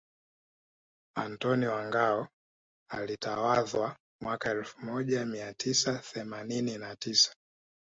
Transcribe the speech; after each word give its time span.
Antony 1.15 1.67
wa 1.67 1.85
Ngao 1.85 2.27
alitawazwa 2.89 3.97
mwaka 4.21 4.49
elfu 4.51 4.81
moja 4.85 5.25
mia 5.25 5.53
tisa 5.53 5.97
themanini 5.99 6.77
na 6.77 6.95
tisa 6.95 7.35